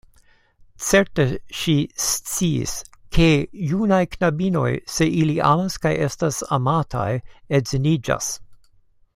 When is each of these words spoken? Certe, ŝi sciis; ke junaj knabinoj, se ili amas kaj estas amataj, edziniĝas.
Certe, 0.85 1.25
ŝi 1.57 1.75
sciis; 2.05 2.73
ke 3.17 3.27
junaj 3.73 4.01
knabinoj, 4.15 4.71
se 4.97 5.09
ili 5.21 5.39
amas 5.53 5.77
kaj 5.87 5.95
estas 6.09 6.41
amataj, 6.59 7.09
edziniĝas. 7.61 8.33